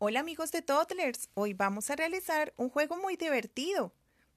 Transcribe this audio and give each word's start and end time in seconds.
Hola 0.00 0.20
amigos 0.20 0.52
de 0.52 0.62
Toddlers, 0.62 1.28
hoy 1.34 1.54
vamos 1.54 1.90
a 1.90 1.96
realizar 1.96 2.54
un 2.56 2.70
juego 2.70 2.96
muy 2.98 3.16
divertido. 3.16 3.92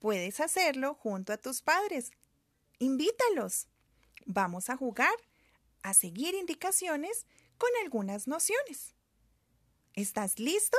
Puedes 0.00 0.40
hacerlo 0.40 0.94
junto 0.94 1.32
a 1.32 1.36
tus 1.36 1.62
padres. 1.62 2.10
Invítalos. 2.80 3.68
Vamos 4.26 4.68
a 4.68 4.76
jugar, 4.76 5.14
a 5.84 5.94
seguir 5.94 6.34
indicaciones 6.34 7.28
con 7.56 7.70
algunas 7.84 8.26
nociones. 8.26 8.96
¿Estás 9.92 10.40
listo? 10.40 10.76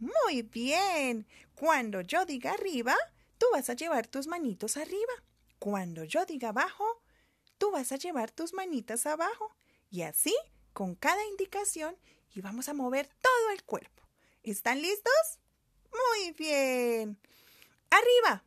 Muy 0.00 0.42
bien. 0.42 1.28
Cuando 1.54 2.00
yo 2.00 2.26
diga 2.26 2.54
arriba, 2.54 2.96
tú 3.38 3.46
vas 3.52 3.70
a 3.70 3.74
llevar 3.74 4.08
tus 4.08 4.26
manitos 4.26 4.76
arriba. 4.76 5.12
Cuando 5.60 6.02
yo 6.02 6.26
diga 6.26 6.48
abajo, 6.48 7.04
tú 7.56 7.70
vas 7.70 7.92
a 7.92 7.98
llevar 7.98 8.32
tus 8.32 8.52
manitas 8.52 9.06
abajo. 9.06 9.54
Y 9.90 10.02
así, 10.02 10.34
con 10.72 10.96
cada 10.96 11.24
indicación, 11.26 11.96
y 12.34 12.40
vamos 12.40 12.68
a 12.68 12.74
mover 12.74 13.08
todo 13.20 13.50
el 13.50 13.62
cuerpo. 13.64 14.02
¿Están 14.42 14.80
listos? 14.80 15.38
Muy 15.90 16.32
bien. 16.32 17.18
Arriba. 17.90 18.44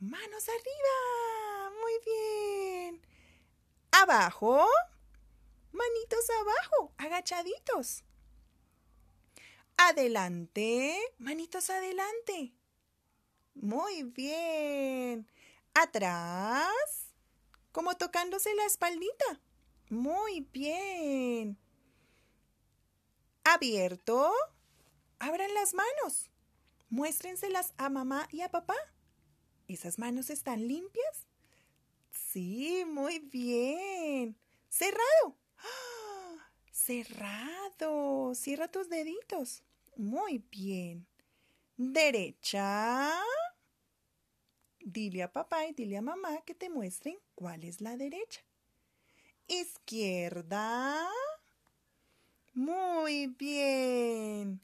Manos 0.00 0.48
arriba. 0.48 1.72
Muy 1.80 1.92
bien. 2.04 3.02
Abajo. 3.92 4.66
Manitos 5.72 6.28
abajo, 6.40 6.92
agachaditos. 6.98 8.04
Adelante. 9.76 10.98
Manitos 11.18 11.70
adelante. 11.70 12.52
Muy 13.54 14.02
bien. 14.02 15.28
Atrás. 15.74 17.14
Como 17.70 17.96
tocándose 17.96 18.54
la 18.54 18.66
espaldita. 18.66 19.40
Muy 19.88 20.40
bien 20.52 21.58
abierto, 23.44 24.32
abran 25.18 25.52
las 25.54 25.74
manos. 25.74 26.30
Muéstrenselas 26.90 27.72
a 27.78 27.88
mamá 27.88 28.28
y 28.30 28.42
a 28.42 28.50
papá. 28.50 28.76
¿Esas 29.68 29.98
manos 29.98 30.28
están 30.30 30.66
limpias? 30.68 31.26
Sí, 32.10 32.84
muy 32.86 33.18
bien. 33.18 34.36
Cerrado. 34.68 35.38
¡Ah! 35.58 36.50
Cerrado. 36.70 38.34
Cierra 38.34 38.68
tus 38.68 38.88
deditos. 38.88 39.62
Muy 39.96 40.44
bien. 40.50 41.06
Derecha. 41.76 43.12
Dile 44.80 45.22
a 45.22 45.32
papá 45.32 45.66
y 45.66 45.72
dile 45.72 45.96
a 45.96 46.02
mamá 46.02 46.42
que 46.44 46.54
te 46.54 46.68
muestren 46.68 47.18
cuál 47.34 47.64
es 47.64 47.80
la 47.80 47.96
derecha. 47.96 48.40
Izquierda. 49.46 51.08
Muy 53.02 53.26
bien. 53.26 54.60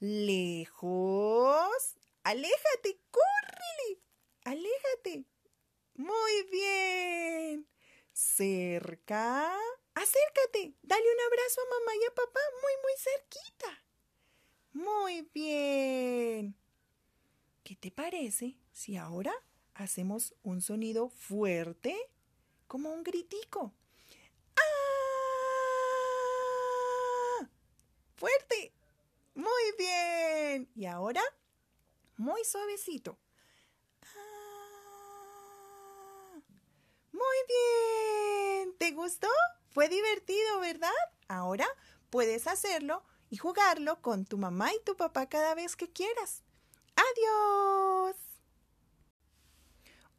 Lejos. 0.00 1.70
Aléjate, 2.24 2.98
córrele. 3.12 4.00
Aléjate. 4.42 5.24
Muy 5.94 6.42
bien. 6.50 7.68
Cerca. 8.12 9.56
Acércate. 9.94 10.74
Dale 10.82 11.04
un 11.04 11.20
abrazo 11.26 11.60
a 11.60 11.78
mamá 11.78 11.92
y 11.94 12.04
a 12.06 12.14
papá 12.16 12.40
muy, 12.60 12.72
muy 12.82 12.92
cerquita. 12.98 13.84
Muy 14.72 15.30
bien. 15.32 16.56
¿Qué 17.62 17.76
te 17.76 17.92
parece 17.92 18.56
si 18.72 18.96
ahora 18.96 19.32
hacemos 19.74 20.34
un 20.42 20.60
sonido 20.60 21.08
fuerte 21.08 21.96
como 22.66 22.92
un 22.92 23.04
gritico? 23.04 23.72
Fuerte. 28.16 28.72
Muy 29.34 29.72
bien. 29.78 30.70
Y 30.74 30.86
ahora, 30.86 31.22
muy 32.16 32.42
suavecito. 32.44 33.18
Ah, 34.02 34.80
muy 37.12 37.36
bien. 37.48 38.74
¿Te 38.78 38.92
gustó? 38.92 39.28
Fue 39.68 39.90
divertido, 39.90 40.60
¿verdad? 40.60 40.88
Ahora 41.28 41.66
puedes 42.08 42.46
hacerlo 42.46 43.04
y 43.28 43.36
jugarlo 43.36 44.00
con 44.00 44.24
tu 44.24 44.38
mamá 44.38 44.72
y 44.72 44.80
tu 44.84 44.96
papá 44.96 45.28
cada 45.28 45.54
vez 45.54 45.76
que 45.76 45.92
quieras. 45.92 46.42
¡Adiós! 46.96 48.16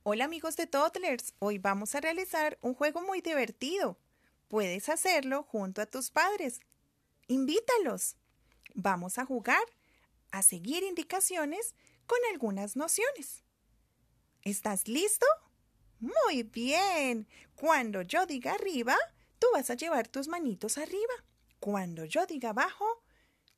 Hola 0.04 0.26
amigos 0.26 0.56
de 0.56 0.68
Toddlers, 0.68 1.34
hoy 1.40 1.58
vamos 1.58 1.96
a 1.96 2.00
realizar 2.00 2.60
un 2.62 2.76
juego 2.76 3.02
muy 3.02 3.22
divertido. 3.22 3.98
Puedes 4.48 4.88
hacerlo 4.88 5.44
junto 5.44 5.82
a 5.82 5.88
tus 5.88 6.12
padres 6.12 6.62
Invítalos. 7.28 8.16
Vamos 8.74 9.18
a 9.18 9.26
jugar, 9.26 9.64
a 10.32 10.44
seguir 10.44 10.84
indicaciones 10.84 11.76
con 12.06 12.20
algunas 12.32 12.78
nociones. 12.78 13.44
¿Estás 14.44 14.88
listo? 14.88 15.26
Muy 16.00 16.44
bien. 16.44 17.28
Cuando 17.56 18.02
yo 18.02 18.26
diga 18.26 18.54
arriba, 18.54 18.96
tú 19.40 19.48
vas 19.54 19.70
a 19.70 19.76
llevar 19.76 20.08
tus 20.08 20.30
manitos 20.30 20.78
arriba. 20.78 21.14
Cuando 21.60 22.06
yo 22.06 22.26
diga 22.26 22.52
abajo, 22.52 23.04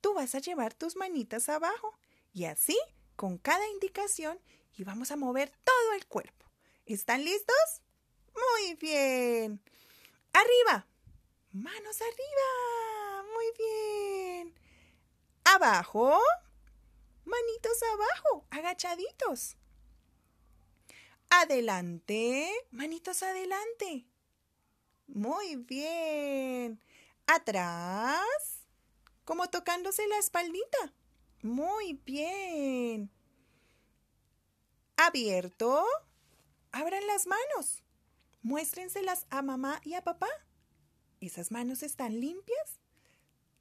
tú 0.01 0.15
vas 0.15 0.33
a 0.33 0.39
llevar 0.39 0.73
tus 0.73 0.95
manitas 0.95 1.47
abajo. 1.47 1.95
Y 2.33 2.45
así, 2.45 2.77
con 3.15 3.37
cada 3.37 3.67
indicación, 3.67 4.39
y 4.75 4.83
vamos 4.83 5.11
a 5.11 5.15
mover 5.15 5.51
todo 5.63 5.93
el 5.93 6.07
cuerpo. 6.07 6.45
¿Están 6.85 7.23
listos? 7.23 7.81
Muy 8.33 8.73
bien. 8.75 9.61
Arriba. 10.33 10.87
Manos 11.51 12.01
arriba 12.01 12.98
muy 13.39 13.53
bien. 13.57 14.53
Abajo. 15.45 16.19
Manitos 17.25 17.77
abajo, 17.93 18.45
agachaditos. 18.49 19.55
Adelante. 21.29 22.51
Manitos 22.71 23.23
adelante. 23.23 24.07
Muy 25.07 25.55
bien. 25.55 26.81
Atrás. 27.27 28.65
Como 29.23 29.49
tocándose 29.49 30.07
la 30.07 30.17
espaldita. 30.17 30.93
Muy 31.41 31.93
bien. 32.05 33.11
Abierto. 34.97 35.85
Abran 36.71 37.05
las 37.07 37.25
manos. 37.27 37.83
Muéstrenselas 38.41 39.27
a 39.29 39.41
mamá 39.41 39.79
y 39.83 39.93
a 39.93 40.03
papá. 40.03 40.29
¿Esas 41.21 41.51
manos 41.51 41.83
están 41.83 42.19
limpias? 42.19 42.79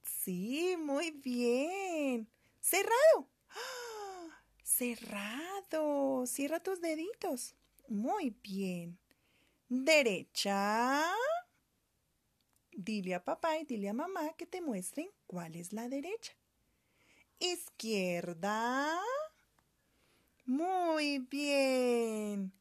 Sí, 0.09 0.77
muy 0.79 1.11
bien. 1.11 2.29
Cerrado. 2.61 3.29
¡Ah! 3.51 4.43
Cerrado. 4.63 6.27
Cierra 6.27 6.61
tus 6.61 6.81
deditos. 6.81 7.55
Muy 7.89 8.31
bien. 8.43 8.99
Derecha. 9.69 11.13
Dile 12.73 13.15
a 13.15 13.25
papá 13.25 13.59
y 13.59 13.65
dile 13.65 13.89
a 13.89 13.93
mamá 13.93 14.35
que 14.37 14.47
te 14.47 14.61
muestren 14.61 15.11
cuál 15.27 15.57
es 15.57 15.73
la 15.73 15.89
derecha. 15.89 16.33
Izquierda. 17.39 19.01
Muy 20.45 21.19
bien. 21.19 22.53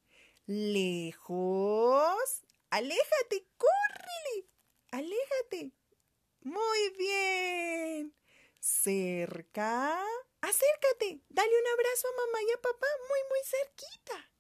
Lejos. 0.46 2.44
Aléjate, 2.70 3.46
córrele. 3.58 4.48
Aléjate. 4.92 5.72
Muy 6.42 6.90
bien. 6.98 8.14
Cerca. 8.60 10.04
Acércate. 10.42 11.22
Dale 11.30 11.50
un 11.50 11.68
abrazo 11.74 12.08
a 12.08 12.12
mamá 12.26 12.42
y 12.44 12.52
a 12.52 12.62
papá 12.62 12.88
muy, 13.10 13.20
muy 13.30 13.40
cerquita. 13.44 14.32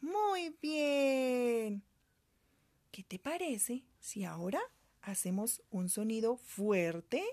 Muy 0.00 0.56
bien. 0.62 1.82
¿Qué 2.90 3.02
te 3.04 3.18
parece 3.18 3.84
si 4.00 4.24
ahora 4.24 4.60
hacemos 5.02 5.62
un 5.70 5.88
sonido 5.88 6.36
fuerte 6.36 7.24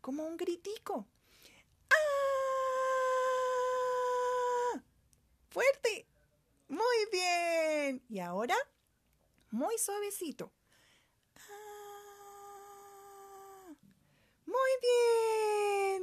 como 0.00 0.24
un 0.26 0.36
gritico? 0.36 1.06
¡Ah! 1.90 1.94
Fuerte. 5.50 6.06
Muy 6.68 7.06
bien. 7.12 8.04
Y 8.08 8.18
ahora, 8.20 8.56
muy 9.50 9.78
suavecito. 9.78 10.52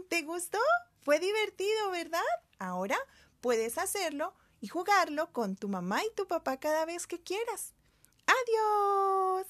¿Te 0.09 0.23
gustó? 0.23 0.59
Fue 0.99 1.19
divertido, 1.19 1.89
¿verdad? 1.89 2.19
Ahora 2.59 2.97
puedes 3.39 3.77
hacerlo 3.77 4.33
y 4.59 4.67
jugarlo 4.67 5.31
con 5.31 5.55
tu 5.55 5.67
mamá 5.67 6.03
y 6.03 6.13
tu 6.15 6.27
papá 6.27 6.59
cada 6.59 6.85
vez 6.85 7.07
que 7.07 7.21
quieras. 7.21 7.73
¡Adiós! 8.27 9.47